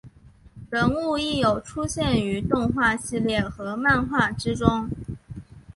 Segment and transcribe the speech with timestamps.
[0.71, 4.89] 人物亦有出现于动画系列和漫画之中。